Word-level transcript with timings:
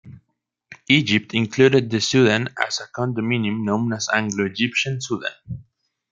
Egypt 0.89 1.31
included 1.35 1.91
the 1.91 2.01
Sudan 2.01 2.49
as 2.65 2.79
a 2.79 2.87
condominium 2.87 3.63
known 3.63 3.93
as 3.93 4.09
Anglo-Egyptian 4.11 4.99
Sudan. 4.99 5.61